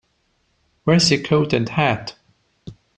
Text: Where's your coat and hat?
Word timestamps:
Where's 0.83 1.11
your 1.11 1.21
coat 1.21 1.53
and 1.53 1.69
hat? 1.69 2.15